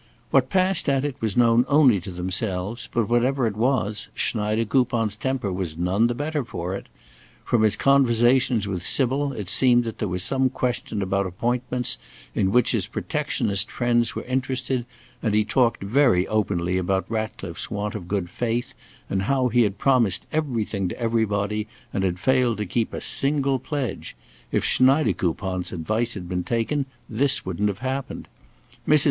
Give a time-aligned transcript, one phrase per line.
[0.31, 5.53] What passed at it was known only to themselves, but, whatever it was, Schneidekoupon's temper
[5.53, 6.87] was none the better for it.
[7.45, 11.99] From his conversations with Sybil, it seemed that there was some question about appointments
[12.33, 14.87] in which his protectionist friends were interested,
[15.21, 18.73] and he talked very openly about Ratcliffe's want of good faith,
[19.07, 23.59] and how he had promised everything to everybody and had failed to keep a single
[23.59, 24.15] pledge;
[24.51, 28.27] if Schneidekoupon's advice had been taken, this wouldn't have happened.
[28.87, 28.99] Mrs.